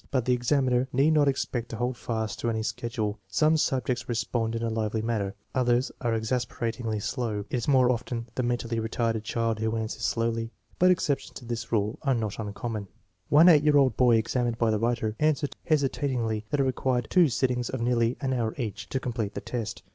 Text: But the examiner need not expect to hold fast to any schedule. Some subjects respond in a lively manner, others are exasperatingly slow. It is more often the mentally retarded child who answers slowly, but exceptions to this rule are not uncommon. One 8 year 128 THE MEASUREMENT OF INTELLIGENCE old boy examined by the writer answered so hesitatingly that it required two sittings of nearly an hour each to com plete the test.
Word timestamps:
But 0.09 0.25
the 0.25 0.33
examiner 0.33 0.87
need 0.91 1.11
not 1.11 1.27
expect 1.27 1.69
to 1.69 1.75
hold 1.75 1.95
fast 1.95 2.39
to 2.39 2.49
any 2.49 2.63
schedule. 2.63 3.19
Some 3.27 3.55
subjects 3.55 4.09
respond 4.09 4.55
in 4.55 4.63
a 4.63 4.69
lively 4.71 5.03
manner, 5.03 5.35
others 5.53 5.91
are 6.01 6.15
exasperatingly 6.15 6.99
slow. 6.99 7.45
It 7.51 7.55
is 7.57 7.67
more 7.67 7.91
often 7.91 8.25
the 8.33 8.41
mentally 8.41 8.79
retarded 8.79 9.21
child 9.23 9.59
who 9.59 9.77
answers 9.77 10.01
slowly, 10.01 10.49
but 10.79 10.89
exceptions 10.89 11.35
to 11.35 11.45
this 11.45 11.71
rule 11.71 11.99
are 12.01 12.15
not 12.15 12.39
uncommon. 12.39 12.87
One 13.29 13.47
8 13.47 13.61
year 13.61 13.73
128 13.73 13.73
THE 13.75 13.77
MEASUREMENT 13.77 13.77
OF 13.77 13.77
INTELLIGENCE 13.77 13.77
old 13.83 13.97
boy 13.97 14.15
examined 14.17 14.57
by 14.57 14.71
the 14.71 14.79
writer 14.79 15.15
answered 15.19 15.53
so 15.53 15.59
hesitatingly 15.65 16.45
that 16.49 16.59
it 16.59 16.63
required 16.63 17.07
two 17.11 17.29
sittings 17.29 17.69
of 17.69 17.81
nearly 17.81 18.17
an 18.21 18.33
hour 18.33 18.55
each 18.57 18.89
to 18.89 18.99
com 18.99 19.13
plete 19.13 19.35
the 19.35 19.41
test. 19.41 19.83